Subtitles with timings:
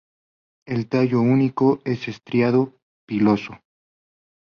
[0.65, 3.59] El tallo único es estriado-piloso.